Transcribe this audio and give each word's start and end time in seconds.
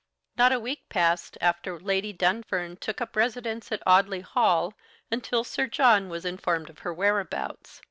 Not 0.35 0.51
a 0.51 0.59
week 0.59 0.89
passed 0.89 1.37
after 1.41 1.79
Lady 1.79 2.11
Dunfern 2.11 2.77
took 2.77 3.01
up 3.01 3.15
residence 3.15 3.71
at 3.71 3.83
Audley 3.85 4.21
Hall 4.21 4.73
until 5.11 5.43
Sir 5.43 5.67
John 5.67 6.09
was 6.09 6.25
informed 6.25 6.71
of 6.71 6.79
her 6.79 6.91
whereabouts. 6.91 7.79